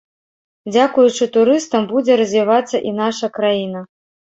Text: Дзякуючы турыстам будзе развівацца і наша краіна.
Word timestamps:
Дзякуючы 0.73 1.27
турыстам 1.35 1.87
будзе 1.93 2.17
развівацца 2.23 2.77
і 2.91 2.97
наша 3.03 3.33
краіна. 3.39 3.89